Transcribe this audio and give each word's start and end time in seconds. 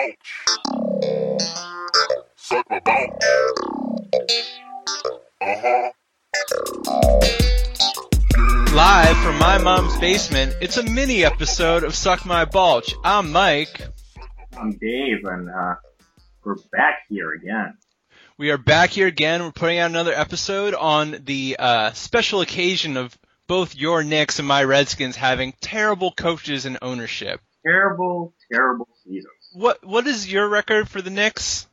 balls. 0.00 1.48
Suck 2.36 2.66
my 2.70 2.80
balls. 2.80 3.18
Uh 5.40 5.54
huh. 5.62 5.90
Live 8.74 9.16
from 9.18 9.38
my 9.38 9.58
mom's 9.58 9.98
basement, 9.98 10.54
it's 10.60 10.76
a 10.76 10.82
mini 10.82 11.24
episode 11.24 11.82
of 11.82 11.94
Suck 11.94 12.24
My 12.24 12.44
Balch. 12.44 12.94
I'm 13.02 13.32
Mike. 13.32 13.88
I'm 14.56 14.70
Dave, 14.72 15.24
and 15.24 15.50
uh, 15.50 15.74
we're 16.44 16.54
back 16.72 17.00
here 17.08 17.32
again. 17.32 17.76
We 18.38 18.50
are 18.50 18.58
back 18.58 18.90
here 18.90 19.06
again. 19.06 19.42
We're 19.42 19.52
putting 19.52 19.78
out 19.78 19.90
another 19.90 20.12
episode 20.12 20.74
on 20.74 21.16
the 21.24 21.56
uh, 21.58 21.92
special 21.92 22.40
occasion 22.40 22.96
of 22.96 23.18
both 23.48 23.74
your 23.74 24.04
Knicks 24.04 24.38
and 24.38 24.46
my 24.46 24.62
Redskins 24.64 25.16
having 25.16 25.52
terrible 25.60 26.12
coaches 26.12 26.64
and 26.64 26.78
ownership. 26.80 27.40
Terrible, 27.64 28.34
terrible 28.50 28.88
seasons. 29.04 29.39
What 29.52 29.84
What 29.84 30.06
is 30.06 30.30
your 30.30 30.48
record 30.48 30.88
for 30.88 31.02
the 31.02 31.10
Knicks? 31.10 31.66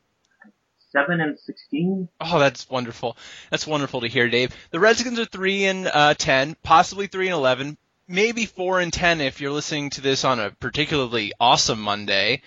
Seven 0.91 1.22
and 1.22 1.38
sixteen. 1.40 2.09
Oh, 2.20 2.40
that's 2.40 2.70
wonderful. 2.70 3.17
That's 3.52 3.67
wonderful 3.67 4.02
to 4.02 4.08
hear, 4.08 4.30
Dave. 4.30 4.55
The 4.72 4.80
Redskins 4.80 5.20
are 5.20 5.26
three 5.26 5.66
and 5.66 5.88
uh, 5.88 6.13
ten, 6.13 6.55
possibly 6.63 7.08
three 7.08 7.27
and 7.27 7.36
eleven, 7.36 7.77
maybe 8.08 8.45
four 8.45 8.80
and 8.80 8.91
ten 8.91 9.22
if 9.22 9.41
you're 9.41 9.52
listening 9.52 9.90
to 9.91 10.02
this 10.02 10.23
on 10.23 10.40
a 10.40 10.52
particularly 10.52 11.34
awesome 11.40 11.81
Monday. 11.81 12.41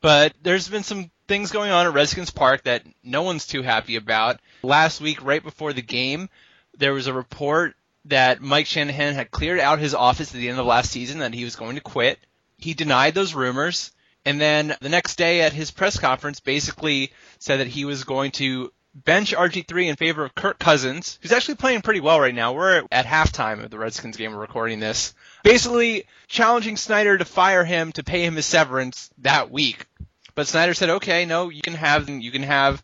But 0.00 0.32
there's 0.42 0.68
been 0.68 0.82
some 0.82 1.10
things 1.28 1.50
going 1.50 1.70
on 1.70 1.86
at 1.86 1.92
Redskins 1.92 2.30
Park 2.30 2.64
that 2.64 2.84
no 3.02 3.22
one's 3.22 3.46
too 3.46 3.62
happy 3.62 3.96
about. 3.96 4.40
Last 4.62 5.00
week, 5.00 5.22
right 5.22 5.42
before 5.42 5.72
the 5.72 5.82
game, 5.82 6.30
there 6.78 6.94
was 6.94 7.06
a 7.06 7.12
report 7.12 7.74
that 8.06 8.40
Mike 8.40 8.66
Shanahan 8.66 9.14
had 9.14 9.30
cleared 9.30 9.60
out 9.60 9.78
his 9.78 9.94
office 9.94 10.34
at 10.34 10.40
the 10.40 10.48
end 10.48 10.58
of 10.58 10.64
last 10.64 10.90
season 10.90 11.18
that 11.18 11.34
he 11.34 11.44
was 11.44 11.56
going 11.56 11.74
to 11.74 11.82
quit. 11.82 12.18
He 12.56 12.72
denied 12.72 13.14
those 13.14 13.34
rumors. 13.34 13.92
And 14.24 14.40
then 14.40 14.76
the 14.80 14.88
next 14.88 15.16
day 15.16 15.42
at 15.42 15.52
his 15.52 15.70
press 15.70 15.98
conference 15.98 16.40
basically 16.40 17.12
said 17.38 17.60
that 17.60 17.66
he 17.66 17.84
was 17.84 18.04
going 18.04 18.32
to 18.32 18.72
bench 18.94 19.34
RG3 19.34 19.88
in 19.88 19.96
favor 19.96 20.24
of 20.24 20.34
Kirk 20.34 20.58
Cousins, 20.58 21.18
who's 21.22 21.32
actually 21.32 21.54
playing 21.54 21.82
pretty 21.82 22.00
well 22.00 22.20
right 22.20 22.34
now. 22.34 22.52
We're 22.52 22.82
at 22.90 23.06
halftime 23.06 23.62
of 23.62 23.70
the 23.70 23.78
Redskins 23.78 24.16
game. 24.16 24.32
We're 24.32 24.40
recording 24.40 24.80
this. 24.80 25.14
Basically 25.44 26.06
challenging 26.28 26.76
Snyder 26.76 27.16
to 27.16 27.24
fire 27.24 27.64
him 27.64 27.92
to 27.92 28.04
pay 28.04 28.24
him 28.24 28.36
his 28.36 28.46
severance 28.46 29.10
that 29.18 29.50
week. 29.50 29.86
But 30.34 30.48
Snyder 30.48 30.74
said, 30.74 30.90
okay, 30.90 31.24
no, 31.24 31.48
you 31.48 31.62
can 31.62 31.74
have, 31.74 32.08
you 32.08 32.30
can 32.30 32.42
have 32.42 32.82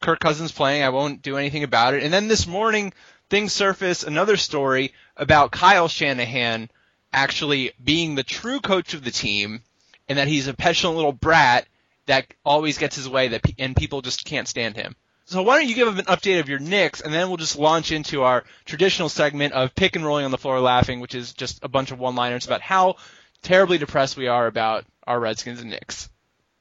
Kirk 0.00 0.20
Cousins 0.20 0.52
playing. 0.52 0.82
I 0.82 0.88
won't 0.88 1.22
do 1.22 1.36
anything 1.36 1.64
about 1.64 1.94
it. 1.94 2.02
And 2.02 2.12
then 2.12 2.28
this 2.28 2.46
morning, 2.46 2.92
things 3.30 3.52
surface 3.52 4.02
another 4.04 4.36
story 4.36 4.92
about 5.16 5.52
Kyle 5.52 5.88
Shanahan 5.88 6.70
actually 7.12 7.72
being 7.82 8.14
the 8.14 8.22
true 8.22 8.60
coach 8.60 8.94
of 8.94 9.04
the 9.04 9.10
team 9.10 9.62
and 10.08 10.18
that 10.18 10.28
he's 10.28 10.48
a 10.48 10.54
petulant 10.54 10.96
little 10.96 11.12
brat 11.12 11.66
that 12.06 12.26
always 12.44 12.78
gets 12.78 12.96
his 12.96 13.08
way 13.08 13.28
that 13.28 13.42
pe- 13.42 13.54
and 13.58 13.76
people 13.76 14.02
just 14.02 14.24
can't 14.24 14.48
stand 14.48 14.76
him. 14.76 14.96
So 15.24 15.42
why 15.42 15.58
don't 15.58 15.68
you 15.68 15.74
give 15.74 15.88
him 15.88 15.98
an 15.98 16.04
update 16.06 16.40
of 16.40 16.48
your 16.48 16.58
Knicks, 16.58 17.00
and 17.00 17.14
then 17.14 17.28
we'll 17.28 17.36
just 17.36 17.58
launch 17.58 17.92
into 17.92 18.22
our 18.22 18.44
traditional 18.64 19.08
segment 19.08 19.54
of 19.54 19.74
pick 19.74 19.96
and 19.96 20.04
rolling 20.04 20.24
on 20.24 20.30
the 20.30 20.38
floor 20.38 20.60
laughing, 20.60 21.00
which 21.00 21.14
is 21.14 21.32
just 21.32 21.60
a 21.62 21.68
bunch 21.68 21.92
of 21.92 21.98
one-liners 21.98 22.44
about 22.44 22.60
how 22.60 22.96
terribly 23.42 23.78
depressed 23.78 24.16
we 24.16 24.28
are 24.28 24.46
about 24.46 24.84
our 25.06 25.18
Redskins 25.18 25.60
and 25.60 25.70
Knicks. 25.70 26.08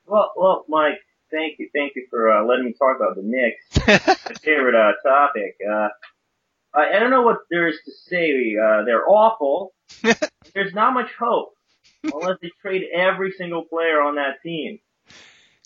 Well, 0.06 0.32
well, 0.38 0.66
Mike, 0.70 1.00
thank 1.32 1.58
you, 1.60 1.70
thank 1.74 1.94
you 1.96 2.06
for 2.10 2.32
uh, 2.32 2.46
letting 2.46 2.66
me 2.66 2.74
talk 2.74 2.98
about 2.98 3.16
the 3.16 3.24
Knicks. 3.24 4.08
My 4.26 4.34
favorite 4.36 4.76
uh, 4.76 4.94
topic. 5.04 5.58
Uh, 5.68 5.90
I, 6.74 6.96
I 6.96 7.00
don't 7.00 7.10
know 7.10 7.24
what 7.24 7.40
there 7.50 7.68
is 7.68 7.78
to 7.86 7.92
say. 7.92 8.56
Uh, 8.56 8.84
they're 8.86 9.08
awful. 9.10 9.74
There's 10.54 10.74
not 10.74 10.94
much 10.94 11.10
hope 11.20 11.56
unless 12.04 12.38
they 12.42 12.52
trade 12.62 12.84
every 12.94 13.32
single 13.32 13.64
player 13.64 14.02
on 14.02 14.16
that 14.16 14.42
team. 14.44 14.80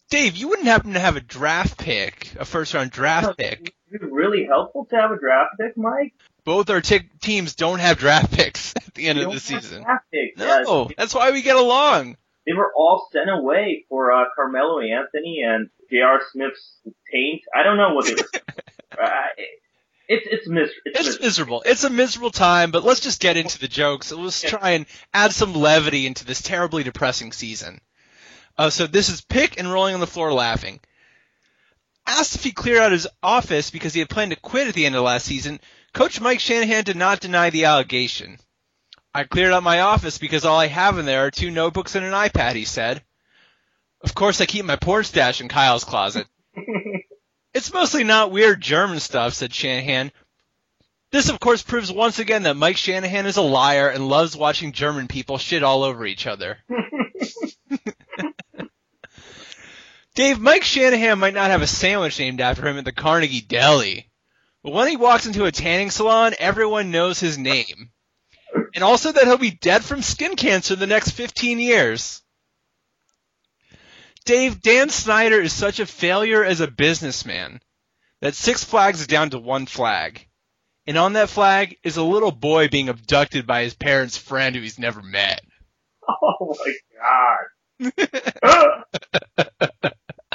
Dave, 0.10 0.36
you 0.36 0.50
wouldn't 0.50 0.68
happen 0.68 0.94
to 0.94 1.00
have 1.00 1.16
a 1.16 1.22
draft 1.22 1.80
pick, 1.80 2.34
a 2.40 2.46
first-round 2.46 2.92
draft 2.92 3.38
pick. 3.38 3.74
Is 3.92 4.02
it 4.02 4.12
really 4.12 4.46
helpful 4.46 4.86
to 4.86 4.96
have 4.96 5.12
a 5.12 5.20
draft 5.20 5.56
pick, 5.60 5.76
Mike? 5.78 6.14
Both 6.44 6.70
our 6.70 6.80
t- 6.82 7.10
teams 7.22 7.56
don't 7.56 7.80
have 7.80 7.98
draft 7.98 8.32
picks 8.32 8.74
at 8.88 8.94
the 8.94 9.08
end 9.08 9.18
They 9.20 9.24
of 9.24 9.32
the 9.34 9.40
season. 9.40 9.84
No, 9.84 9.98
Yes. 10.14 10.94
that's 10.98 11.16
why 11.16 11.32
we 11.32 11.42
get 11.42 11.56
along. 11.56 12.18
They 12.46 12.54
were 12.54 12.72
all 12.76 13.08
sent 13.12 13.32
away 13.32 13.86
for 13.90 14.12
uh, 14.12 14.26
Carmelo 14.36 14.80
Anthony 14.80 15.42
and 15.44 15.70
J.R. 15.90 16.22
Smith's 16.32 16.78
taint. 17.12 17.42
I 17.56 17.64
don't 17.64 17.78
know 17.78 17.96
what 17.96 18.06
they 18.06 18.14
were. 18.14 18.20
uh, 19.04 19.10
it- 19.38 19.60
it's 20.08 20.28
it's 20.30 20.48
mis- 20.48 20.70
it's, 20.86 21.00
It's 21.00 21.08
mis- 21.08 21.22
miserable. 21.22 21.64
It's 21.66 21.84
a 21.84 21.90
miserable 21.90 22.32
time, 22.32 22.72
but 22.72 22.84
let's 22.84 23.00
just 23.00 23.22
get 23.22 23.38
into 23.38 23.60
the 23.60 23.68
jokes. 23.68 24.12
Let's 24.12 24.42
try 24.42 24.72
and 24.72 24.86
add 25.14 25.32
some 25.34 25.54
levity 25.54 26.06
into 26.06 26.26
this 26.26 26.42
terribly 26.42 26.84
depressing 26.84 27.32
season. 27.32 27.80
Uh, 28.58 28.70
so 28.70 28.88
this 28.88 29.10
is 29.10 29.22
Pick 29.22 29.60
and 29.60 29.72
rolling 29.72 29.94
on 29.94 30.00
the 30.00 30.08
floor 30.08 30.32
laughing. 30.32 30.80
Asked 32.08 32.36
if 32.36 32.44
he 32.44 32.52
cleared 32.52 32.80
out 32.80 32.92
his 32.92 33.08
office 33.24 33.72
because 33.72 33.94
he 33.94 34.00
had 34.00 34.10
planned 34.10 34.32
to 34.32 34.38
quit 34.40 34.68
at 34.68 34.76
the 34.76 34.86
end 34.86 34.96
of 34.96 35.04
last 35.04 35.26
season, 35.26 35.60
Coach 35.94 36.22
Mike 36.22 36.40
Shanahan 36.40 36.84
did 36.84 36.96
not 36.96 37.20
deny 37.20 37.50
the 37.50 37.66
allegation. 37.66 38.38
I 39.14 39.24
cleared 39.24 39.54
out 39.54 39.64
my 39.64 39.80
office 39.80 40.18
because 40.18 40.46
all 40.46 40.60
I 40.60 40.68
have 40.68 41.00
in 41.00 41.06
there 41.06 41.26
are 41.26 41.32
two 41.32 41.50
notebooks 41.50 41.96
and 41.96 42.06
an 42.06 42.12
iPad, 42.12 42.54
he 42.54 42.66
said. 42.66 43.02
Of 44.02 44.14
course 44.14 44.40
I 44.40 44.46
keep 44.46 44.66
my 44.66 44.76
porn 44.76 45.04
stash 45.04 45.42
in 45.42 45.48
Kyle's 45.48 45.84
closet. 45.84 46.28
It's 47.56 47.74
mostly 47.74 48.04
not 48.04 48.32
weird 48.32 48.60
German 48.60 49.00
stuff, 49.00 49.34
said 49.34 49.54
Shanahan. 49.54 50.12
This, 51.14 51.30
of 51.30 51.40
course, 51.40 51.62
proves 51.62 51.90
once 51.90 52.20
again 52.20 52.44
that 52.44 52.58
Mike 52.58 52.76
Shanahan 52.76 53.26
is 53.26 53.38
a 53.38 53.42
liar 53.42 53.88
and 53.88 54.10
loves 54.10 54.36
watching 54.36 54.74
German 54.74 55.08
people 55.08 55.38
shit 55.38 55.64
all 55.64 55.84
over 55.84 56.06
each 56.06 56.28
other. 56.28 56.58
Dave, 60.16 60.38
Mike 60.38 60.66
Shanahan 60.66 61.18
might 61.18 61.34
not 61.34 61.50
have 61.50 61.62
a 61.62 61.68
sandwich 61.68 62.20
named 62.20 62.42
after 62.42 62.68
him 62.68 62.78
at 62.78 62.84
the 62.84 62.92
Carnegie 62.92 63.40
Deli, 63.40 64.10
but 64.62 64.74
when 64.74 64.90
he 64.90 64.98
walks 64.98 65.26
into 65.26 65.46
a 65.46 65.52
tanning 65.54 65.92
salon, 65.92 66.34
everyone 66.38 66.92
knows 66.92 67.22
his 67.22 67.38
name. 67.38 67.90
And 68.74 68.84
also 68.84 69.14
that 69.14 69.24
he'll 69.24 69.38
be 69.38 69.52
dead 69.52 69.86
from 69.86 70.02
skin 70.02 70.36
cancer 70.36 70.74
in 70.74 70.82
the 70.82 70.88
next 70.88 71.12
15 71.12 71.60
years. 71.60 72.22
Dave, 74.26 74.62
Dan 74.62 74.90
Snyder 74.90 75.40
is 75.40 75.54
such 75.54 75.80
a 75.80 75.86
failure 75.86 76.44
as 76.44 76.60
a 76.60 76.68
businessman 76.68 77.62
that 78.22 78.36
Six 78.36 78.64
Flags 78.64 79.02
is 79.02 79.08
down 79.08 79.30
to 79.30 79.40
one 79.40 79.68
flag. 79.68 80.28
And 80.88 80.98
on 80.98 81.14
that 81.14 81.30
flag 81.30 81.78
is 81.84 81.98
a 81.98 82.04
little 82.04 82.32
boy 82.32 82.68
being 82.68 82.90
abducted 82.90 83.48
by 83.48 83.64
his 83.64 83.74
parents' 83.74 84.18
friend 84.18 84.56
who 84.56 84.62
he's 84.62 84.80
never 84.80 85.02
met. 85.02 85.42
oh 86.08 86.56
my 86.60 86.74
god! 87.02 87.46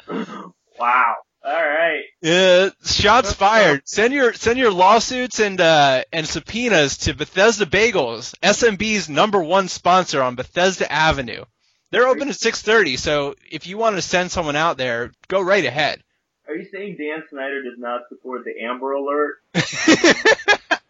wow. 0.79 1.15
All 1.43 1.53
right. 1.53 2.03
Yeah, 2.21 2.71
shots 2.85 3.33
fired. 3.33 3.83
Send 3.87 4.13
your 4.13 4.35
send 4.35 4.59
your 4.59 4.73
lawsuits 4.73 5.41
and 5.41 5.61
uh, 5.61 6.05
and 6.13 6.27
subpoenas 6.27 6.99
to 6.99 7.15
Bethesda 7.15 7.65
Bagels, 7.65 8.35
SMB's 8.43 9.09
number 9.09 9.43
one 9.43 9.69
sponsor 9.69 10.23
on 10.23 10.35
Bethesda 10.35 10.91
Avenue. 10.91 11.45
They're 11.91 12.07
open 12.07 12.29
at 12.29 12.37
6:30, 12.37 12.99
so 12.99 13.35
if 13.51 13.67
you 13.67 13.77
want 13.77 13.97
to 13.97 14.03
send 14.03 14.31
someone 14.31 14.57
out 14.57 14.77
there, 14.77 15.13
go 15.29 15.41
right 15.41 15.65
ahead. 15.65 16.03
Are 16.47 16.55
you 16.55 16.67
saying 16.73 16.97
Dan 16.99 17.23
Snyder 17.31 17.63
does 17.63 17.79
not 17.79 18.03
support 18.09 18.45
the 18.45 18.63
Amber 18.63 18.93
Alert? 18.93 19.39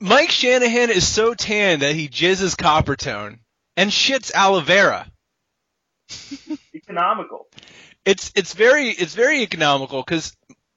Mike 0.00 0.30
Shanahan 0.30 0.90
is 0.90 1.06
so 1.06 1.34
tan 1.34 1.80
that 1.80 1.94
he 1.94 2.08
jizzes 2.08 2.56
Coppertone 2.56 3.38
and 3.76 3.90
shits 3.90 4.32
aloe 4.32 4.60
vera. 4.60 5.06
Economical. 6.74 7.46
It's 8.04 8.32
it's 8.34 8.52
very 8.52 8.88
it's 8.88 9.14
very 9.14 9.42
economical 9.42 10.02
because 10.02 10.36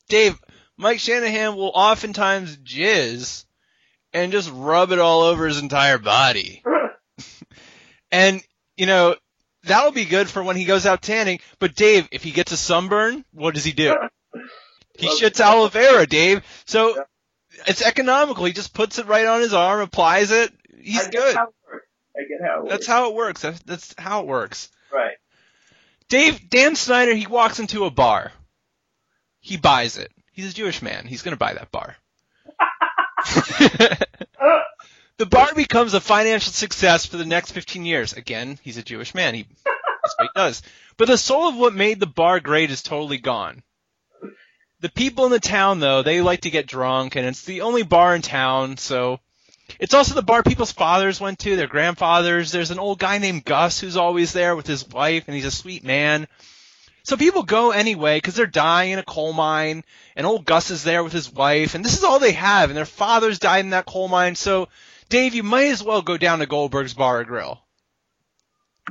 Dave 0.10 0.40
Mike 0.78 1.00
Shanahan 1.00 1.56
will 1.56 1.72
oftentimes 1.74 2.56
jizz 2.58 3.46
and 4.14 4.32
just 4.32 4.52
rub 4.54 4.92
it 4.92 5.00
all 5.00 5.24
over 5.24 5.48
his 5.48 5.60
entire 5.60 5.98
body. 5.98 6.62
And, 8.16 8.42
you 8.78 8.86
know, 8.86 9.18
that'll 9.64 9.92
be 9.92 10.06
good 10.06 10.30
for 10.30 10.42
when 10.42 10.56
he 10.56 10.64
goes 10.64 10.86
out 10.86 11.02
tanning. 11.02 11.40
But 11.60 11.76
Dave, 11.76 12.08
if 12.14 12.24
he 12.24 12.32
gets 12.32 12.54
a 12.54 12.58
sunburn, 12.58 13.26
what 13.34 13.54
does 13.54 13.66
he 13.66 13.74
do? 13.74 13.96
He 14.98 15.10
shits 15.10 15.42
aloe 15.42 15.68
vera, 15.68 16.08
Dave. 16.08 16.42
So 16.66 17.04
it's 17.68 17.82
economical. 17.82 18.46
He 18.46 18.54
just 18.54 18.74
puts 18.74 18.98
it 18.98 19.08
right 19.08 19.26
on 19.26 19.42
his 19.42 19.54
arm, 19.54 19.82
applies 19.82 20.32
it. 20.32 20.54
He's 20.80 21.06
good. 21.10 21.36
How 21.36 21.48
it. 21.48 21.82
I 22.16 22.22
get 22.22 22.48
how 22.48 22.66
it 22.66 22.70
That's 22.70 22.88
how 22.88 23.10
it 23.10 23.16
works. 23.16 23.42
That's, 23.42 23.60
that's 23.64 23.96
how 23.98 24.22
it 24.22 24.28
works. 24.28 24.70
Right. 24.94 25.18
Dave, 26.08 26.50
Dan 26.50 26.78
Snyder, 26.78 27.14
he 27.14 27.28
walks 27.28 27.60
into 27.60 27.84
a 27.84 27.92
bar. 27.92 28.32
He 29.42 29.58
buys 29.58 29.98
it. 29.98 30.14
He's 30.32 30.50
a 30.50 30.56
Jewish 30.56 30.82
man. 30.82 31.06
He's 31.08 31.24
going 31.24 31.34
to 31.34 31.38
buy 31.38 31.56
that 31.56 31.74
bar. 31.74 31.98
the 35.18 35.26
bar 35.26 35.54
becomes 35.56 35.94
a 35.94 36.02
financial 36.02 36.52
success 36.52 37.06
for 37.06 37.18
the 37.18 37.26
next 37.26 37.52
15 37.52 37.86
years. 37.86 38.14
Again, 38.14 38.60
he's 38.62 38.78
a 38.78 38.84
Jewish 38.84 39.14
man. 39.16 39.34
He, 39.36 39.46
that's 39.64 40.16
what 40.18 40.30
he 40.34 40.40
does. 40.40 40.62
But 40.98 41.08
the 41.08 41.18
soul 41.18 41.48
of 41.50 41.56
what 41.56 41.74
made 41.74 42.00
the 42.00 42.06
bar 42.08 42.40
great 42.40 42.72
is 42.72 42.82
totally 42.82 43.18
gone. 43.18 43.64
The 44.82 44.90
people 44.90 45.26
in 45.26 45.32
the 45.32 45.40
town, 45.40 45.80
though, 45.80 46.04
they 46.04 46.22
like 46.22 46.42
to 46.42 46.50
get 46.50 46.68
drunk, 46.68 47.16
and 47.16 47.26
it's 47.26 47.44
the 47.44 47.62
only 47.62 47.84
bar 47.84 48.16
in 48.16 48.22
town, 48.22 48.78
so 48.78 49.20
It's 49.80 49.94
also 49.94 50.14
the 50.14 50.22
bar 50.22 50.44
people's 50.44 50.72
fathers 50.72 51.20
went 51.20 51.40
to, 51.40 51.56
their 51.56 51.68
grandfathers. 51.68 52.52
There's 52.52 52.72
an 52.72 52.78
old 52.80 53.00
guy 53.00 53.18
named 53.18 53.46
Gus 53.46 53.80
who's 53.80 53.98
always 53.98 54.32
there 54.32 54.56
with 54.56 54.68
his 54.68 54.88
wife, 54.88 55.24
and 55.28 55.36
he's 55.36 55.46
a 55.46 55.52
sweet 55.52 55.84
man. 55.84 56.28
So 57.04 57.18
people 57.18 57.44
go 57.44 57.72
anyway 57.72 58.18
because 58.18 58.36
they're 58.36 58.48
dying 58.48 58.92
in 58.92 59.00
a 59.00 59.04
coal 59.04 59.34
mine, 59.34 59.84
and 60.16 60.26
old 60.28 60.46
Gus 60.46 60.72
is 60.72 60.84
there 60.84 61.04
with 61.04 61.14
his 61.14 61.32
wife, 61.32 61.74
and 61.74 61.84
this 61.84 61.98
is 61.98 62.04
all 62.04 62.20
they 62.20 62.34
have, 62.34 62.70
and 62.70 62.78
their 62.78 62.86
fathers 62.86 63.40
died 63.40 63.64
in 63.66 63.72
that 63.72 63.86
coal 63.86 64.08
mine. 64.08 64.36
So, 64.36 64.68
Dave, 65.10 65.36
you 65.36 65.44
might 65.44 65.68
as 65.68 65.84
well 65.84 66.02
go 66.02 66.18
down 66.18 66.40
to 66.40 66.46
Goldberg's 66.46 66.94
Bar 66.94 67.20
and 67.20 67.28
Grill. 67.28 67.62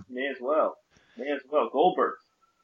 May 0.09 0.27
as 0.29 0.37
well. 0.41 0.77
May 1.17 1.31
as 1.31 1.41
well. 1.51 1.69
Goldberg. 1.73 2.15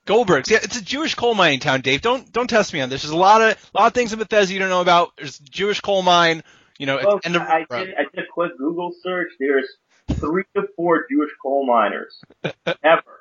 Goldberg's, 0.07 0.51
yeah, 0.51 0.59
it's 0.63 0.79
a 0.79 0.83
Jewish 0.85 1.15
coal 1.15 1.35
mining 1.35 1.61
town, 1.61 1.83
Dave. 1.83 2.01
Don't 2.01 2.33
don't 2.33 2.49
test 2.49 2.73
me 2.73 2.81
on 2.81 2.89
this. 2.89 3.03
There's 3.03 3.13
a 3.13 3.17
lot 3.17 3.43
of 3.43 3.71
lot 3.75 3.87
of 3.87 3.93
things 3.95 4.13
in 4.13 4.19
Bethesda 4.19 4.53
you 4.53 4.59
don't 4.59 4.71
know 4.71 4.81
about. 4.81 5.13
There's 5.17 5.39
a 5.39 5.45
Jewish 5.45 5.81
coal 5.81 6.03
mine, 6.03 6.43
you 6.79 6.87
know, 6.87 6.99
Well, 7.05 7.21
and 7.23 7.35
the, 7.35 7.41
I 7.43 7.59
did, 7.61 7.95
I 7.95 8.03
did 8.13 8.25
a 8.25 8.27
quick 8.33 8.57
Google 8.59 8.93
search. 9.03 9.33
There's 9.39 9.69
three 10.13 10.45
to 10.57 10.63
four 10.75 11.07
Jewish 11.09 11.31
coal 11.41 11.65
miners 11.67 12.21
ever. 12.83 13.21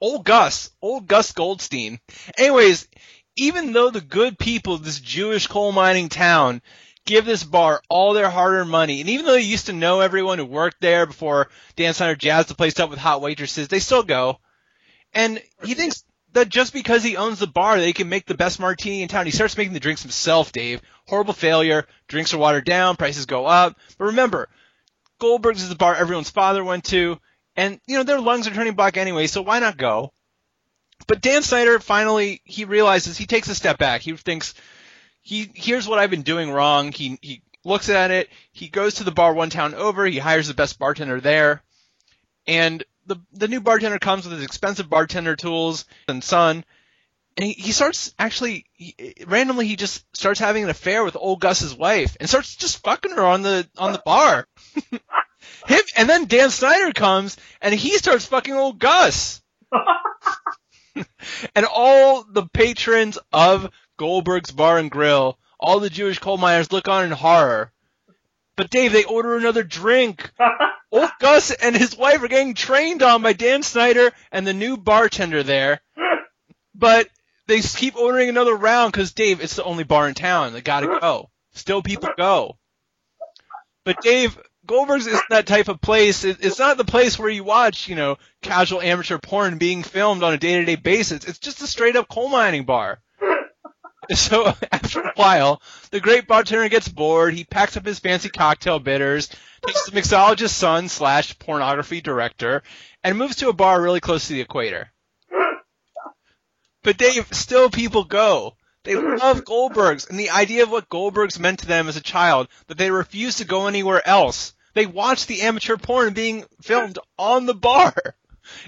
old 0.00 0.24
Gus, 0.24 0.70
old 0.82 1.06
Gus 1.06 1.32
Goldstein. 1.32 2.00
Anyways, 2.36 2.88
even 3.36 3.72
though 3.72 3.90
the 3.90 4.00
good 4.00 4.38
people 4.38 4.74
of 4.74 4.84
this 4.84 4.98
Jewish 4.98 5.46
coal 5.46 5.70
mining 5.70 6.08
town 6.08 6.62
give 7.06 7.24
this 7.24 7.44
bar 7.44 7.82
all 7.88 8.12
their 8.12 8.28
hard-earned 8.28 8.70
money, 8.70 9.00
and 9.00 9.08
even 9.08 9.24
though 9.24 9.32
they 9.32 9.40
used 9.40 9.66
to 9.66 9.72
know 9.72 10.00
everyone 10.00 10.38
who 10.38 10.44
worked 10.44 10.80
there 10.80 11.06
before 11.06 11.48
Dan 11.76 11.94
Snyder 11.94 12.16
jazzed 12.16 12.48
the 12.48 12.54
place 12.54 12.78
up 12.78 12.90
with 12.90 12.98
hot 12.98 13.22
waitresses, 13.22 13.68
they 13.68 13.78
still 13.78 14.02
go. 14.02 14.40
And 15.14 15.40
he 15.64 15.74
thinks 15.74 16.04
that 16.32 16.50
just 16.50 16.74
because 16.74 17.02
he 17.02 17.16
owns 17.16 17.38
the 17.38 17.46
bar, 17.46 17.78
they 17.78 17.94
can 17.94 18.10
make 18.10 18.26
the 18.26 18.34
best 18.34 18.60
martini 18.60 19.02
in 19.02 19.08
town. 19.08 19.24
He 19.24 19.32
starts 19.32 19.56
making 19.56 19.72
the 19.72 19.80
drinks 19.80 20.02
himself, 20.02 20.52
Dave. 20.52 20.82
Horrible 21.06 21.32
failure. 21.32 21.86
Drinks 22.08 22.34
are 22.34 22.38
watered 22.38 22.66
down. 22.66 22.96
Prices 22.96 23.24
go 23.24 23.46
up. 23.46 23.78
But 23.96 24.06
remember, 24.06 24.48
Goldberg's 25.18 25.62
is 25.62 25.70
the 25.70 25.76
bar 25.76 25.94
everyone's 25.94 26.28
father 26.28 26.62
went 26.62 26.84
to. 26.86 27.18
And, 27.56 27.80
you 27.86 27.96
know, 27.96 28.02
their 28.02 28.20
lungs 28.20 28.46
are 28.46 28.52
turning 28.52 28.74
black 28.74 28.98
anyway, 28.98 29.28
so 29.28 29.40
why 29.40 29.60
not 29.60 29.78
go? 29.78 30.12
But 31.06 31.22
Dan 31.22 31.42
Snyder 31.42 31.78
finally, 31.78 32.42
he 32.44 32.66
realizes, 32.66 33.16
he 33.16 33.26
takes 33.26 33.48
a 33.48 33.54
step 33.54 33.78
back. 33.78 34.02
He 34.02 34.14
thinks, 34.14 34.52
he, 35.26 35.50
here's 35.54 35.88
what 35.88 35.98
I've 35.98 36.10
been 36.10 36.22
doing 36.22 36.52
wrong. 36.52 36.92
He, 36.92 37.18
he 37.20 37.42
looks 37.64 37.88
at 37.88 38.12
it. 38.12 38.28
He 38.52 38.68
goes 38.68 38.94
to 38.94 39.04
the 39.04 39.10
bar 39.10 39.34
one 39.34 39.50
town 39.50 39.74
over. 39.74 40.06
He 40.06 40.20
hires 40.20 40.46
the 40.46 40.54
best 40.54 40.78
bartender 40.78 41.20
there. 41.20 41.64
And 42.46 42.84
the, 43.06 43.16
the 43.32 43.48
new 43.48 43.60
bartender 43.60 43.98
comes 43.98 44.24
with 44.24 44.34
his 44.36 44.44
expensive 44.44 44.88
bartender 44.88 45.34
tools 45.34 45.84
and 46.06 46.22
son. 46.22 46.64
And 47.36 47.44
he, 47.44 47.54
he 47.54 47.72
starts 47.72 48.14
actually, 48.20 48.66
he, 48.74 49.14
randomly 49.26 49.66
he 49.66 49.74
just 49.74 50.04
starts 50.16 50.38
having 50.38 50.62
an 50.62 50.70
affair 50.70 51.02
with 51.02 51.16
old 51.16 51.40
Gus's 51.40 51.74
wife 51.74 52.16
and 52.20 52.28
starts 52.28 52.54
just 52.54 52.84
fucking 52.84 53.10
her 53.10 53.24
on 53.24 53.42
the, 53.42 53.68
on 53.76 53.94
the 53.94 54.02
bar. 54.06 54.46
Him, 55.66 55.80
and 55.96 56.08
then 56.08 56.26
Dan 56.26 56.50
Snyder 56.50 56.92
comes 56.92 57.36
and 57.60 57.74
he 57.74 57.98
starts 57.98 58.26
fucking 58.26 58.54
old 58.54 58.78
Gus. 58.78 59.42
and 61.54 61.66
all 61.66 62.24
the 62.24 62.46
patrons 62.46 63.18
of 63.32 63.70
Goldberg's 63.96 64.50
Bar 64.50 64.78
and 64.78 64.90
Grill, 64.90 65.38
all 65.58 65.80
the 65.80 65.90
Jewish 65.90 66.18
coal 66.18 66.36
miners 66.36 66.72
look 66.72 66.88
on 66.88 67.04
in 67.04 67.12
horror. 67.12 67.72
But 68.56 68.70
Dave, 68.70 68.92
they 68.92 69.04
order 69.04 69.36
another 69.36 69.62
drink. 69.62 70.30
Old 70.90 71.10
Gus 71.18 71.50
and 71.50 71.76
his 71.76 71.96
wife 71.96 72.22
are 72.22 72.28
getting 72.28 72.54
trained 72.54 73.02
on 73.02 73.22
by 73.22 73.32
Dan 73.32 73.62
Snyder 73.62 74.12
and 74.32 74.46
the 74.46 74.54
new 74.54 74.76
bartender 74.76 75.42
there. 75.42 75.80
But 76.78 77.08
they 77.46 77.62
keep 77.62 77.96
ordering 77.96 78.28
another 78.28 78.54
round 78.54 78.92
because 78.92 79.14
Dave, 79.14 79.40
it's 79.40 79.56
the 79.56 79.64
only 79.64 79.82
bar 79.82 80.08
in 80.08 80.14
town. 80.14 80.52
They 80.52 80.60
gotta 80.60 80.98
go. 81.00 81.30
Still 81.54 81.80
people 81.80 82.10
go. 82.18 82.58
But 83.82 84.02
Dave, 84.02 84.38
Goldberg's 84.66 85.06
isn't 85.06 85.24
that 85.30 85.46
type 85.46 85.68
of 85.68 85.80
place. 85.80 86.22
It's 86.24 86.58
not 86.58 86.76
the 86.76 86.84
place 86.84 87.18
where 87.18 87.30
you 87.30 87.44
watch, 87.44 87.88
you 87.88 87.94
know, 87.96 88.18
casual 88.42 88.82
amateur 88.82 89.16
porn 89.16 89.56
being 89.56 89.84
filmed 89.84 90.22
on 90.22 90.34
a 90.34 90.38
day-to-day 90.38 90.76
basis. 90.76 91.24
It's 91.24 91.38
just 91.38 91.62
a 91.62 91.66
straight-up 91.66 92.08
coal 92.08 92.28
mining 92.28 92.64
bar. 92.64 93.00
So 94.14 94.54
after 94.72 95.00
a 95.00 95.12
while, 95.16 95.60
the 95.90 96.00
great 96.00 96.28
bartender 96.28 96.68
gets 96.68 96.88
bored. 96.88 97.34
He 97.34 97.44
packs 97.44 97.76
up 97.76 97.84
his 97.84 97.98
fancy 97.98 98.28
cocktail 98.28 98.78
bitters, 98.78 99.28
takes 99.66 99.86
the 99.86 100.00
mixologist's 100.00 100.54
son 100.54 100.88
slash 100.88 101.38
pornography 101.38 102.00
director, 102.00 102.62
and 103.02 103.18
moves 103.18 103.36
to 103.36 103.48
a 103.48 103.52
bar 103.52 103.80
really 103.80 104.00
close 104.00 104.28
to 104.28 104.34
the 104.34 104.40
equator. 104.40 104.92
But 106.82 106.98
Dave, 106.98 107.26
still 107.32 107.68
people 107.68 108.04
go. 108.04 108.56
They 108.84 108.94
love 108.94 109.44
Goldberg's 109.44 110.06
and 110.06 110.16
the 110.20 110.30
idea 110.30 110.62
of 110.62 110.70
what 110.70 110.88
Goldberg's 110.88 111.40
meant 111.40 111.58
to 111.60 111.66
them 111.66 111.88
as 111.88 111.96
a 111.96 112.00
child, 112.00 112.46
that 112.68 112.78
they 112.78 112.92
refuse 112.92 113.36
to 113.36 113.44
go 113.44 113.66
anywhere 113.66 114.06
else. 114.06 114.54
They 114.74 114.86
watch 114.86 115.26
the 115.26 115.42
amateur 115.42 115.76
porn 115.76 116.12
being 116.12 116.44
filmed 116.62 117.00
on 117.18 117.46
the 117.46 117.54
bar. 117.54 117.94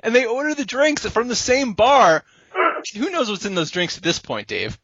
And 0.03 0.13
they 0.13 0.27
order 0.27 0.57
the 0.57 0.65
drinks 0.65 1.07
from 1.07 1.29
the 1.29 1.37
same 1.37 1.75
bar. 1.75 2.25
Who 2.97 3.11
knows 3.11 3.31
what's 3.31 3.45
in 3.45 3.55
those 3.55 3.71
drinks 3.71 3.97
at 3.97 4.03
this 4.03 4.19
point, 4.19 4.49
Dave? 4.49 4.77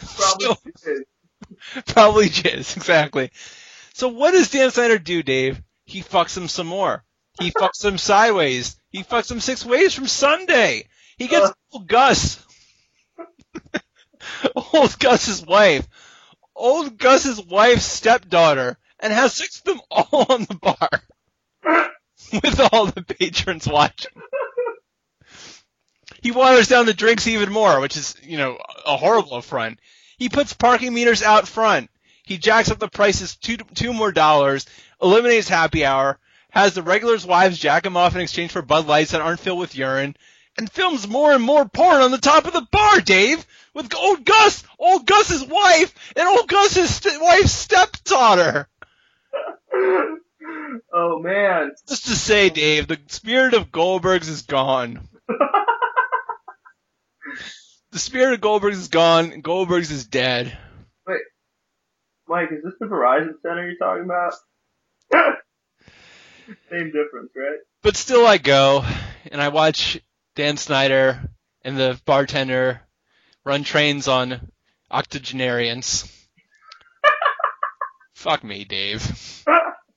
Probably 0.00 0.72
is. 0.86 1.04
Probably 1.86 2.28
jizz, 2.28 2.76
exactly. 2.76 3.30
So 3.94 4.08
what 4.08 4.32
does 4.32 4.50
Dan 4.50 4.70
Snyder 4.70 4.98
do, 4.98 5.22
Dave? 5.22 5.62
He 5.84 6.02
fucks 6.02 6.36
him 6.36 6.48
some 6.48 6.66
more. 6.66 7.04
He 7.40 7.50
fucks 7.50 7.84
him 7.84 7.98
sideways. 7.98 8.76
He 8.90 9.02
fucks 9.04 9.30
him 9.30 9.40
six 9.40 9.64
ways 9.64 9.94
from 9.94 10.06
Sunday. 10.06 10.88
He 11.18 11.28
gets 11.28 11.50
Uh. 11.50 11.52
old 11.72 11.86
Gus. 11.86 12.44
old 14.72 14.98
Gus's 14.98 15.44
wife. 15.44 15.86
Old 16.54 16.98
Gus's 16.98 17.40
wife's 17.44 17.84
stepdaughter. 17.84 18.78
And 18.98 19.12
has 19.12 19.34
six 19.34 19.58
of 19.58 19.64
them 19.64 19.80
all 19.90 20.26
on 20.30 20.44
the 20.44 20.54
bar. 20.54 20.88
with 22.32 22.60
all 22.72 22.86
the 22.86 23.02
patrons 23.02 23.68
watching. 23.68 24.12
He 26.26 26.32
waters 26.32 26.66
down 26.66 26.86
the 26.86 26.92
drinks 26.92 27.28
even 27.28 27.52
more, 27.52 27.78
which 27.78 27.96
is, 27.96 28.16
you 28.20 28.36
know, 28.36 28.58
a 28.84 28.96
horrible 28.96 29.34
affront. 29.34 29.78
He 30.18 30.28
puts 30.28 30.54
parking 30.54 30.92
meters 30.92 31.22
out 31.22 31.46
front. 31.46 31.88
He 32.24 32.36
jacks 32.36 32.68
up 32.68 32.80
the 32.80 32.88
prices 32.88 33.36
two 33.36 33.58
two 33.58 33.92
more 33.92 34.10
dollars, 34.10 34.66
eliminates 35.00 35.48
happy 35.48 35.84
hour, 35.84 36.18
has 36.50 36.74
the 36.74 36.82
regulars' 36.82 37.24
wives 37.24 37.60
jack 37.60 37.86
him 37.86 37.96
off 37.96 38.16
in 38.16 38.20
exchange 38.20 38.50
for 38.50 38.60
Bud 38.60 38.88
Lights 38.88 39.12
that 39.12 39.20
aren't 39.20 39.38
filled 39.38 39.60
with 39.60 39.76
urine, 39.76 40.16
and 40.58 40.68
films 40.68 41.06
more 41.06 41.32
and 41.32 41.44
more 41.44 41.64
porn 41.64 42.02
on 42.02 42.10
the 42.10 42.18
top 42.18 42.44
of 42.44 42.52
the 42.52 42.66
bar, 42.72 43.00
Dave, 43.02 43.46
with 43.72 43.94
old 43.94 44.24
Gus, 44.24 44.64
old 44.80 45.06
Gus's 45.06 45.44
wife, 45.44 45.94
and 46.16 46.26
old 46.26 46.48
Gus's 46.48 46.92
st- 46.92 47.22
wife's 47.22 47.52
stepdaughter. 47.52 48.68
oh 50.92 51.20
man. 51.20 51.70
Just 51.88 52.06
to 52.06 52.16
say, 52.16 52.50
Dave, 52.50 52.88
the 52.88 52.98
spirit 53.06 53.54
of 53.54 53.70
Goldberg's 53.70 54.28
is 54.28 54.42
gone. 54.42 55.08
the 57.96 58.00
spirit 58.00 58.34
of 58.34 58.42
Goldberg's 58.42 58.76
is 58.76 58.88
gone. 58.88 59.40
Goldberg's 59.40 59.90
is 59.90 60.04
dead. 60.06 60.54
Wait, 61.06 61.16
Mike, 62.28 62.50
is 62.52 62.62
this 62.62 62.74
the 62.78 62.84
Verizon 62.84 63.32
Center 63.40 63.66
you're 63.66 63.78
talking 63.78 64.04
about? 64.04 64.34
Same 66.70 66.92
difference, 66.92 67.30
right? 67.34 67.58
But 67.82 67.96
still, 67.96 68.26
I 68.26 68.36
go 68.36 68.84
and 69.32 69.40
I 69.40 69.48
watch 69.48 69.98
Dan 70.34 70.58
Snyder 70.58 71.22
and 71.62 71.78
the 71.78 71.98
bartender 72.04 72.82
run 73.46 73.64
trains 73.64 74.08
on 74.08 74.52
octogenarians. 74.90 76.04
Fuck 78.14 78.44
me, 78.44 78.64
Dave. 78.64 79.00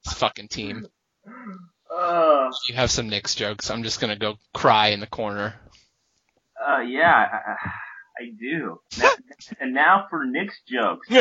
This 0.06 0.14
fucking 0.14 0.48
team. 0.48 0.88
Uh, 1.94 2.50
You 2.70 2.76
have 2.76 2.92
some 2.92 3.10
Knicks 3.10 3.36
jokes. 3.36 3.70
I'm 3.70 3.84
just 3.84 4.00
gonna 4.00 4.16
go 4.16 4.38
cry 4.54 4.88
in 4.92 5.02
the 5.02 5.08
corner. 5.08 5.54
uh, 6.66 6.80
yeah, 6.80 7.28
I, 8.20 8.32
do. 8.38 8.82
Now, 9.00 9.12
and 9.60 9.74
now 9.74 10.08
for 10.10 10.26
Knicks 10.26 10.60
jokes. 10.68 11.08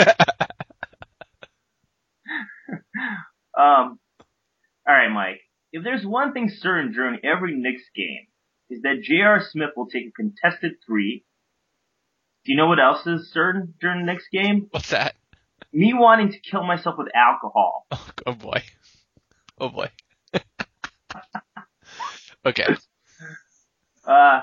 Um, 3.59 3.99
alright, 4.89 5.11
Mike. 5.11 5.41
If 5.73 5.83
there's 5.83 6.07
one 6.07 6.33
thing 6.33 6.49
certain 6.49 6.93
during 6.93 7.19
every 7.25 7.57
Knicks 7.57 7.83
game, 7.95 8.27
is 8.71 8.83
that 8.83 9.03
J.R. 9.03 9.43
Smith 9.51 9.71
will 9.77 9.89
take 9.89 10.07
a 10.07 10.13
contested 10.13 10.73
three. 10.87 11.25
Do 12.45 12.53
you 12.53 12.57
know 12.57 12.69
what 12.69 12.79
else 12.79 13.07
is 13.07 13.33
certain 13.33 13.75
during 13.81 14.07
the 14.07 14.13
Knicks 14.13 14.29
game? 14.33 14.69
What's 14.71 14.91
that? 14.91 15.17
Me 15.73 15.93
wanting 15.93 16.31
to 16.33 16.39
kill 16.39 16.63
myself 16.63 16.97
with 16.97 17.09
alcohol. 17.15 17.87
Oh, 17.91 18.07
oh 18.27 18.33
boy. 18.33 18.63
Oh 19.61 19.69
boy. 19.69 19.91
okay. 22.47 22.77
Uh, 24.07 24.41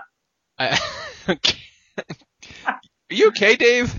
I, 0.59 0.79
okay. 1.29 1.59
Are 3.11 3.15
you 3.15 3.27
okay, 3.29 3.55
Dave? 3.55 3.93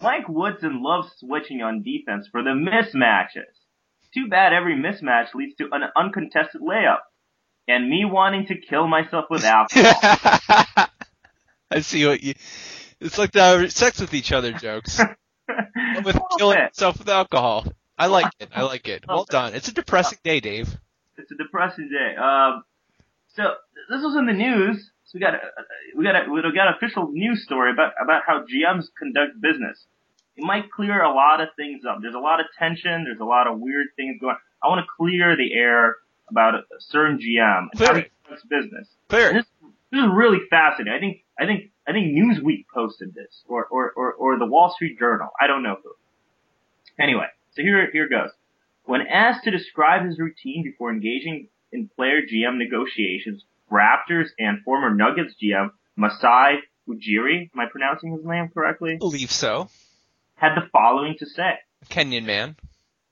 Mike 0.00 0.28
Woodson 0.28 0.82
loves 0.82 1.08
switching 1.18 1.62
on 1.62 1.82
defense 1.82 2.28
for 2.30 2.42
the 2.42 2.50
mismatches. 2.50 3.52
Too 4.12 4.28
bad 4.28 4.52
every 4.52 4.74
mismatch 4.74 5.34
leads 5.34 5.56
to 5.56 5.68
an 5.72 5.82
uncontested 5.96 6.60
layup. 6.60 6.98
And 7.68 7.88
me 7.88 8.04
wanting 8.04 8.46
to 8.48 8.60
kill 8.60 8.88
myself 8.88 9.26
with 9.30 9.44
alcohol. 9.44 9.94
I 11.70 11.80
see 11.80 12.04
what 12.04 12.22
you. 12.22 12.34
It's 13.00 13.18
like 13.18 13.32
the 13.32 13.68
sex 13.68 14.00
with 14.00 14.12
each 14.12 14.32
other 14.32 14.52
jokes. 14.52 15.00
With 16.04 16.18
killing 16.38 16.56
bit. 16.56 16.70
yourself 16.70 16.98
with 16.98 17.08
alcohol. 17.08 17.66
I 17.98 18.06
like 18.06 18.32
it. 18.38 18.48
I 18.54 18.62
like 18.62 18.88
it. 18.88 19.04
Well 19.06 19.26
done. 19.28 19.54
It's 19.54 19.68
a 19.68 19.74
depressing 19.74 20.18
day, 20.24 20.40
Dave. 20.40 20.68
It's 21.18 21.30
a 21.30 21.34
depressing 21.34 21.90
day. 21.90 22.16
Um, 22.16 22.62
so 23.34 23.42
this 23.90 24.02
was 24.02 24.16
in 24.16 24.26
the 24.26 24.32
news. 24.32 24.91
So 25.12 25.18
we 25.18 25.20
got 25.20 25.34
a, 25.34 25.38
we 25.94 26.04
got 26.04 26.16
a, 26.16 26.30
we 26.30 26.40
got 26.40 26.68
an 26.68 26.74
official 26.74 27.10
news 27.12 27.44
story 27.44 27.70
about 27.70 27.92
about 28.02 28.22
how 28.26 28.44
GMs 28.44 28.86
conduct 28.98 29.38
business. 29.42 29.84
It 30.36 30.44
might 30.44 30.70
clear 30.70 31.02
a 31.02 31.12
lot 31.12 31.42
of 31.42 31.48
things 31.54 31.82
up. 31.84 31.98
There's 32.00 32.14
a 32.14 32.18
lot 32.18 32.40
of 32.40 32.46
tension. 32.58 33.04
There's 33.04 33.20
a 33.20 33.24
lot 33.24 33.46
of 33.46 33.60
weird 33.60 33.88
things 33.94 34.16
going. 34.18 34.36
I 34.62 34.68
want 34.68 34.80
to 34.80 34.90
clear 34.96 35.36
the 35.36 35.52
air 35.52 35.96
about 36.30 36.54
a 36.54 36.62
certain 36.78 37.18
GM 37.18 37.68
and 37.72 37.78
how 37.78 37.94
he 37.94 38.04
conducts 38.24 38.46
business. 38.48 38.88
Clear. 39.10 39.34
This, 39.34 39.44
this 39.90 40.00
is 40.00 40.08
really 40.10 40.38
fascinating. 40.48 40.94
I 40.94 40.98
think 40.98 41.24
I 41.38 41.44
think 41.44 41.70
I 41.86 41.92
think 41.92 42.16
Newsweek 42.16 42.64
posted 42.72 43.14
this, 43.14 43.42
or 43.46 43.66
or 43.66 43.92
or, 43.94 44.14
or 44.14 44.38
the 44.38 44.46
Wall 44.46 44.72
Street 44.74 44.98
Journal. 44.98 45.28
I 45.38 45.46
don't 45.46 45.62
know 45.62 45.76
who. 45.82 45.92
Anyway, 46.98 47.26
so 47.54 47.60
here 47.60 47.90
here 47.92 48.08
goes. 48.08 48.30
When 48.86 49.02
asked 49.02 49.44
to 49.44 49.50
describe 49.50 50.06
his 50.06 50.18
routine 50.18 50.64
before 50.64 50.90
engaging 50.90 51.48
in 51.72 51.88
player 51.96 52.20
GM 52.22 52.58
negotiations, 52.58 53.44
Raptors 53.70 54.28
and 54.38 54.62
former 54.64 54.94
Nuggets 54.94 55.34
GM 55.42 55.70
Masai 55.96 56.60
Ujiri, 56.88 57.50
am 57.54 57.60
I 57.60 57.66
pronouncing 57.70 58.12
his 58.12 58.24
name 58.24 58.50
correctly? 58.52 58.96
Believe 58.98 59.30
so. 59.30 59.68
Had 60.34 60.54
the 60.56 60.68
following 60.72 61.16
to 61.18 61.26
say. 61.26 61.58
Kenyan 61.88 62.24
man. 62.24 62.56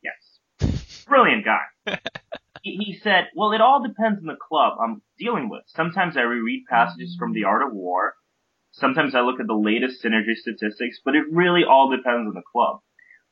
Yes. 0.02 1.04
Brilliant 1.06 1.44
guy. 1.44 1.98
he, 2.62 2.76
he 2.76 3.00
said, 3.02 3.28
well, 3.34 3.52
it 3.52 3.60
all 3.60 3.82
depends 3.82 4.20
on 4.20 4.26
the 4.26 4.36
club 4.36 4.78
I'm 4.82 5.02
dealing 5.18 5.48
with. 5.48 5.62
Sometimes 5.66 6.16
I 6.16 6.22
reread 6.22 6.64
passages 6.68 7.16
from 7.18 7.32
The 7.32 7.44
Art 7.44 7.62
of 7.62 7.72
War. 7.72 8.14
Sometimes 8.72 9.14
I 9.14 9.20
look 9.20 9.40
at 9.40 9.46
the 9.46 9.54
latest 9.54 10.02
synergy 10.02 10.34
statistics, 10.34 11.00
but 11.04 11.14
it 11.14 11.24
really 11.30 11.64
all 11.64 11.90
depends 11.90 12.28
on 12.28 12.34
the 12.34 12.42
club. 12.52 12.80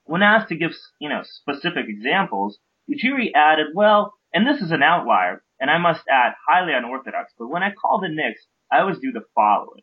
When 0.04 0.22
asked 0.22 0.48
to 0.48 0.56
give, 0.56 0.72
you 1.00 1.08
know, 1.08 1.22
specific 1.22 1.86
examples, 1.88 2.58
Ujiri 2.90 3.32
added, 3.34 3.68
well, 3.74 4.14
and 4.38 4.46
this 4.46 4.62
is 4.62 4.70
an 4.70 4.84
outlier, 4.84 5.42
and 5.58 5.68
I 5.68 5.78
must 5.78 6.02
add, 6.08 6.34
highly 6.48 6.72
unorthodox, 6.72 7.32
but 7.36 7.48
when 7.48 7.64
I 7.64 7.72
call 7.72 7.98
the 8.00 8.08
Knicks, 8.08 8.46
I 8.70 8.78
always 8.78 9.00
do 9.00 9.10
the 9.10 9.24
following. 9.34 9.82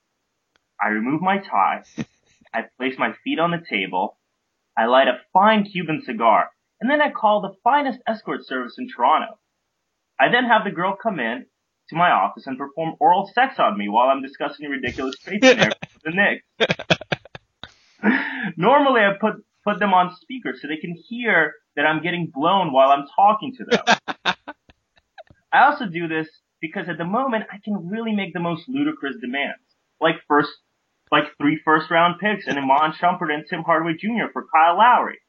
I 0.82 0.88
remove 0.92 1.22
my 1.22 1.40
tie, 1.40 1.84
I 2.54 2.62
place 2.78 2.96
my 2.98 3.12
feet 3.22 3.38
on 3.38 3.52
the 3.52 3.62
table, 3.70 4.18
I 4.78 4.86
light 4.86 5.10
a 5.10 5.20
fine 5.34 5.66
Cuban 5.66 6.04
cigar, 6.06 6.52
and 6.80 6.90
then 6.90 7.02
I 7.02 7.12
call 7.12 7.42
the 7.42 7.58
finest 7.66 8.00
escort 8.08 8.46
service 8.46 8.76
in 8.78 8.88
Toronto. 8.88 9.38
I 10.18 10.32
then 10.32 10.46
have 10.46 10.64
the 10.64 10.72
girl 10.72 10.96
come 10.96 11.20
in 11.20 11.48
to 11.90 11.96
my 11.98 12.12
office 12.12 12.48
and 12.48 12.58
perform 12.58 12.96
oral 13.02 13.30
sex 13.36 13.56
on 13.60 13.78
me 13.78 13.90
while 13.90 14.08
I'm 14.08 14.22
discussing 14.22 14.68
a 14.68 14.70
ridiculous 14.70 15.16
trade 15.26 15.44
scenario 15.44 15.74
with 15.94 16.04
the 16.06 16.12
Knicks. 16.16 16.46
Normally 18.58 19.02
I 19.02 19.18
put 19.20 19.44
put 19.66 19.80
them 19.80 19.94
on 19.94 20.16
speaker 20.16 20.54
so 20.58 20.70
they 20.70 20.78
can 20.78 20.96
hear 21.10 21.56
that 21.76 21.86
I'm 21.86 22.02
getting 22.02 22.32
blown 22.34 22.72
while 22.72 22.92
I'm 22.92 23.06
talking 23.18 23.54
to 23.58 23.66
them. 23.66 24.36
I 25.56 25.72
also 25.72 25.86
do 25.86 26.08
this 26.08 26.28
because 26.60 26.90
at 26.90 26.98
the 26.98 27.06
moment 27.06 27.46
I 27.52 27.58
can 27.64 27.88
really 27.90 28.14
make 28.14 28.34
the 28.34 28.40
most 28.40 28.68
ludicrous 28.68 29.16
demands, 29.22 29.62
like 30.02 30.16
first, 30.28 30.50
like 31.12 31.26
three 31.38 31.60
first 31.64 31.90
round 31.90 32.20
picks 32.20 32.46
and 32.48 32.58
Iman 32.58 32.94
Shumpert 32.94 33.34
and 33.34 33.46
Tim 33.50 33.64
Hardaway 33.64 33.94
Jr. 33.94 34.32
for 34.34 34.46
Kyle 34.54 34.78
Lowry. 34.78 35.20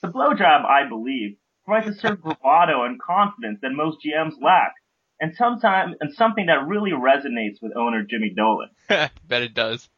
The 0.00 0.08
blowjob, 0.08 0.64
I 0.64 0.88
believe, 0.88 1.36
provides 1.64 1.88
a 1.88 2.00
certain 2.00 2.22
bravado 2.22 2.84
and 2.84 3.00
confidence 3.00 3.58
that 3.62 3.72
most 3.72 3.98
GMs 4.04 4.34
lack, 4.40 4.72
and 5.20 5.34
sometimes 5.36 5.96
and 6.00 6.14
something 6.14 6.46
that 6.46 6.66
really 6.66 6.92
resonates 6.92 7.60
with 7.60 7.76
owner 7.76 8.02
Jimmy 8.08 8.32
Dolan. 8.34 8.70
Bet 9.28 9.42
it 9.42 9.54
does. 9.54 9.88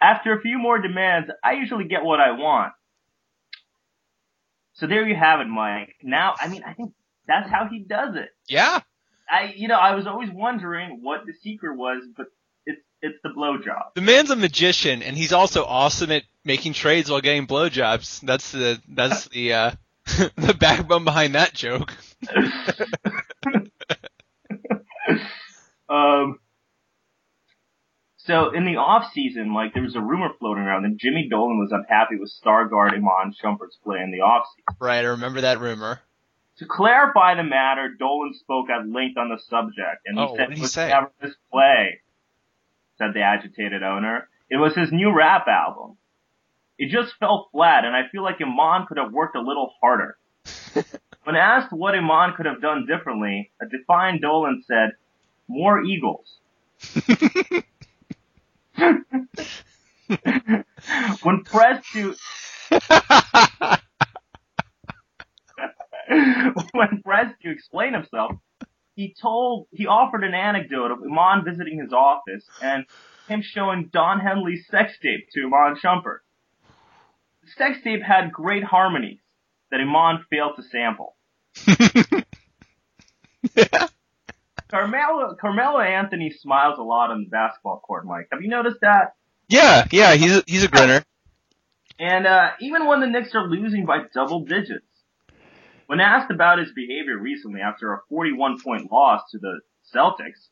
After 0.00 0.36
a 0.36 0.40
few 0.40 0.58
more 0.58 0.78
demands, 0.78 1.30
I 1.42 1.52
usually 1.54 1.84
get 1.84 2.04
what 2.04 2.20
I 2.20 2.32
want. 2.32 2.72
So 4.74 4.86
there 4.86 5.08
you 5.08 5.16
have 5.16 5.40
it, 5.40 5.48
Mike. 5.48 5.96
Now, 6.02 6.34
I 6.38 6.46
mean, 6.46 6.62
I 6.64 6.72
think 6.74 6.92
that's 7.28 7.48
how 7.48 7.68
he 7.70 7.80
does 7.80 8.16
it. 8.16 8.30
Yeah. 8.48 8.80
I, 9.30 9.52
you 9.54 9.68
know, 9.68 9.76
I 9.76 9.94
was 9.94 10.06
always 10.06 10.30
wondering 10.32 11.00
what 11.02 11.26
the 11.26 11.34
secret 11.42 11.76
was, 11.76 12.02
but 12.16 12.26
it's 12.64 12.80
it's 13.02 13.18
the 13.22 13.28
blowjob. 13.28 13.94
The 13.94 14.00
man's 14.00 14.30
a 14.30 14.36
magician, 14.36 15.02
and 15.02 15.16
he's 15.16 15.32
also 15.34 15.64
awesome 15.64 16.10
at 16.10 16.24
making 16.44 16.72
trades 16.72 17.10
while 17.10 17.20
getting 17.20 17.46
blowjobs. 17.46 18.20
That's 18.22 18.50
the 18.50 18.80
that's 18.88 19.28
the 19.28 19.52
uh, 19.52 19.70
the 20.06 20.56
backbone 20.58 21.04
behind 21.04 21.34
that 21.34 21.52
joke. 21.52 21.92
um. 25.88 26.40
So 28.16 28.50
in 28.50 28.66
the 28.66 28.76
off 28.76 29.12
season, 29.14 29.54
like 29.54 29.72
there 29.72 29.82
was 29.82 29.96
a 29.96 30.02
rumor 30.02 30.28
floating 30.38 30.64
around 30.64 30.82
that 30.82 30.98
Jimmy 30.98 31.28
Dolan 31.30 31.58
was 31.58 31.72
unhappy 31.72 32.16
with 32.16 32.28
star 32.28 32.68
guard 32.68 32.92
Iman 32.92 33.32
Shumpert's 33.42 33.78
play 33.82 34.00
in 34.00 34.10
the 34.10 34.20
off 34.20 34.44
season. 34.54 34.76
Right, 34.78 34.98
I 34.98 35.08
remember 35.08 35.40
that 35.42 35.60
rumor. 35.60 36.00
To 36.58 36.66
clarify 36.66 37.34
the 37.36 37.44
matter, 37.44 37.94
Dolan 37.98 38.34
spoke 38.34 38.68
at 38.70 38.88
length 38.88 39.16
on 39.16 39.28
the 39.28 39.38
subject, 39.48 40.02
and 40.06 40.18
he 40.18 40.24
Oh, 40.24 40.36
said 40.36 40.48
what 40.48 40.48
did 40.48 40.52
it 40.52 40.56
he 40.56 40.62
was 40.62 40.76
never 40.76 41.12
his 41.20 41.36
play. 41.52 42.00
Said 42.98 43.14
the 43.14 43.22
agitated 43.22 43.82
owner. 43.82 44.28
It 44.50 44.56
was 44.56 44.74
his 44.74 44.90
new 44.90 45.14
rap 45.14 45.46
album. 45.46 45.96
It 46.78 46.90
just 46.90 47.14
fell 47.18 47.48
flat, 47.52 47.84
and 47.84 47.94
I 47.94 48.08
feel 48.10 48.22
like 48.22 48.40
Iman 48.40 48.86
could 48.86 48.96
have 48.98 49.12
worked 49.12 49.36
a 49.36 49.40
little 49.40 49.72
harder. 49.80 50.16
when 51.24 51.36
asked 51.36 51.72
what 51.72 51.94
Iman 51.94 52.34
could 52.36 52.46
have 52.46 52.60
done 52.60 52.86
differently, 52.86 53.50
a 53.60 53.66
defiant 53.66 54.20
Dolan 54.22 54.64
said, 54.66 54.90
"More 55.48 55.82
Eagles." 55.82 56.38
when 61.22 61.44
pressed 61.44 61.92
to 61.92 62.14
when 66.72 67.02
pressed 67.04 67.37
to 67.48 67.54
explain 67.54 67.94
himself, 67.94 68.32
he 68.94 69.14
told 69.20 69.66
he 69.72 69.86
offered 69.86 70.24
an 70.24 70.34
anecdote 70.34 70.90
of 70.90 70.98
Iman 71.02 71.44
visiting 71.44 71.78
his 71.80 71.92
office 71.92 72.44
and 72.62 72.84
him 73.28 73.42
showing 73.42 73.90
Don 73.92 74.20
Henley's 74.20 74.66
sex 74.70 74.94
tape 75.02 75.28
to 75.34 75.44
Iman 75.44 75.76
Shumpert. 75.82 76.18
The 77.42 77.50
sex 77.56 77.78
tape 77.82 78.02
had 78.02 78.32
great 78.32 78.64
harmonies 78.64 79.20
that 79.70 79.80
Iman 79.80 80.24
failed 80.30 80.56
to 80.56 80.62
sample. 80.62 81.16
Carmelo 84.68 85.34
Carmelo 85.40 85.80
Anthony 85.80 86.30
smiles 86.30 86.78
a 86.78 86.82
lot 86.82 87.10
on 87.10 87.24
the 87.24 87.30
basketball 87.30 87.80
court, 87.80 88.04
Mike. 88.04 88.28
Have 88.30 88.42
you 88.42 88.48
noticed 88.48 88.80
that? 88.82 89.14
yeah, 89.48 89.86
yeah, 89.90 90.14
he's 90.14 90.36
a, 90.36 90.42
he's 90.46 90.62
a 90.62 90.68
grinner. 90.68 91.02
And 91.98 92.26
uh, 92.26 92.50
even 92.60 92.86
when 92.86 93.00
the 93.00 93.06
Knicks 93.06 93.34
are 93.34 93.48
losing 93.48 93.86
by 93.86 94.02
double 94.12 94.44
digits. 94.44 94.87
When 95.88 96.00
asked 96.00 96.30
about 96.30 96.58
his 96.58 96.70
behavior 96.72 97.16
recently 97.16 97.62
after 97.62 97.94
a 97.94 98.00
41 98.10 98.60
point 98.60 98.92
loss 98.92 99.22
to 99.30 99.38
the 99.38 99.60
Celtics, 99.94 100.48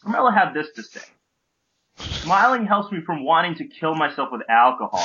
Carmelo 0.00 0.30
had 0.30 0.54
this 0.54 0.68
to 0.76 0.82
say. 0.84 1.00
Smiling 1.98 2.66
helps 2.66 2.92
me 2.92 3.00
from 3.00 3.24
wanting 3.24 3.56
to 3.56 3.64
kill 3.66 3.96
myself 3.96 4.28
with 4.30 4.42
alcohol. 4.48 5.04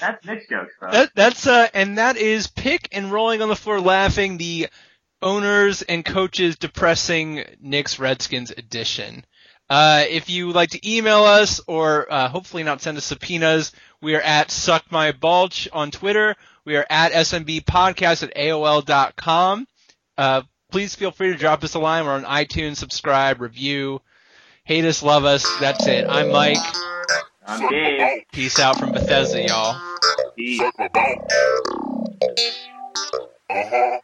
That's 0.00 0.24
Knicks 0.24 0.48
jokes, 0.48 0.74
folks. 0.80 0.92
That, 0.92 1.10
that's 1.14 1.46
uh, 1.46 1.68
and 1.72 1.98
that 1.98 2.16
is 2.16 2.48
pick 2.48 2.88
and 2.90 3.12
rolling 3.12 3.42
on 3.42 3.48
the 3.48 3.56
floor 3.56 3.80
laughing 3.80 4.38
the 4.38 4.68
owners 5.22 5.82
and 5.82 6.04
coaches 6.04 6.56
depressing 6.56 7.44
Knicks 7.60 8.00
Redskins 8.00 8.50
edition. 8.50 9.24
Uh, 9.70 10.04
if 10.08 10.30
you 10.30 10.46
would 10.46 10.56
like 10.56 10.70
to 10.70 10.90
email 10.90 11.24
us 11.24 11.60
or 11.66 12.10
uh, 12.10 12.28
hopefully 12.28 12.62
not 12.62 12.80
send 12.80 12.96
us 12.96 13.04
subpoenas, 13.04 13.72
we 14.00 14.14
are 14.14 14.20
at 14.20 14.50
Suck 14.50 14.90
My 14.90 15.12
Bulge 15.12 15.68
on 15.72 15.90
Twitter. 15.90 16.36
We 16.64 16.76
are 16.76 16.86
at 16.88 17.12
SMB 17.12 17.64
Podcast 17.64 18.22
at 18.22 18.34
AOL.com. 18.34 19.66
Uh, 20.16 20.42
please 20.70 20.94
feel 20.94 21.10
free 21.10 21.32
to 21.32 21.38
drop 21.38 21.64
us 21.64 21.74
a 21.74 21.78
line. 21.78 22.04
We're 22.04 22.12
on 22.12 22.24
iTunes, 22.24 22.76
subscribe, 22.76 23.40
review. 23.40 24.00
Hate 24.64 24.84
us, 24.84 25.02
love 25.02 25.24
us. 25.24 25.46
That's 25.60 25.86
it. 25.86 26.06
I'm 26.08 26.30
Mike. 26.30 26.58
I'm 27.46 27.68
Dave. 27.68 28.24
Peace 28.32 28.58
out 28.58 28.78
from 28.78 28.92
Bethesda, 28.92 29.42
y'all. 29.46 29.80
Peace. 30.36 30.58
Suck 30.60 30.78
my 30.78 30.88
bone. 30.88 32.18
Uh-huh. 33.50 33.98